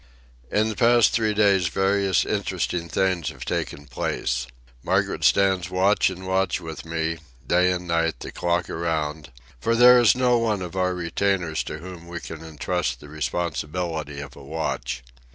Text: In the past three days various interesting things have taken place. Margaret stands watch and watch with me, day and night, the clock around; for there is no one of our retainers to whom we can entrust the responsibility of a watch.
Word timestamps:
In 0.51 0.67
the 0.69 0.75
past 0.75 1.11
three 1.13 1.35
days 1.35 1.67
various 1.67 2.25
interesting 2.25 2.89
things 2.89 3.29
have 3.29 3.45
taken 3.45 3.85
place. 3.85 4.47
Margaret 4.81 5.23
stands 5.23 5.69
watch 5.69 6.09
and 6.09 6.25
watch 6.25 6.59
with 6.59 6.85
me, 6.87 7.19
day 7.47 7.71
and 7.71 7.85
night, 7.87 8.19
the 8.21 8.31
clock 8.31 8.67
around; 8.67 9.31
for 9.59 9.75
there 9.75 9.99
is 9.99 10.15
no 10.15 10.39
one 10.39 10.63
of 10.63 10.75
our 10.75 10.95
retainers 10.95 11.61
to 11.65 11.77
whom 11.77 12.07
we 12.07 12.19
can 12.19 12.43
entrust 12.43 12.99
the 12.99 13.09
responsibility 13.09 14.19
of 14.21 14.35
a 14.35 14.41
watch. 14.43 15.03